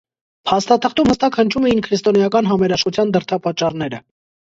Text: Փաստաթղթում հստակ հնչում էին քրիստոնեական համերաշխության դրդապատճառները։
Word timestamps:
Փաստաթղթում 0.51 1.11
հստակ 1.11 1.37
հնչում 1.43 1.69
էին 1.73 1.83
քրիստոնեական 1.89 2.53
համերաշխության 2.55 3.17
դրդապատճառները։ 3.19 4.07